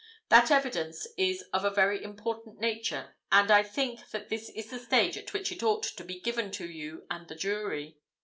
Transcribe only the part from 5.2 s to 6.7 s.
which it ought to be given to